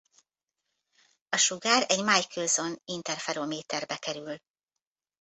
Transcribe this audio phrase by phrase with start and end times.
[1.29, 4.37] A sugár egy Michelson-interferométerbe kerül.